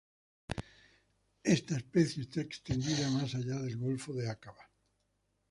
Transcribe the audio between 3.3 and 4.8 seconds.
allá del Golfo de Aqaba.